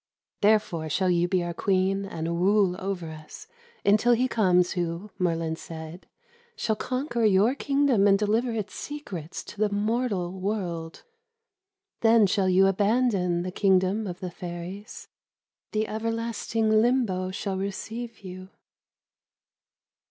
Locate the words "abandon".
12.65-13.43